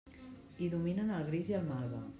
[0.63, 2.07] Hi dominen el gris i el malva.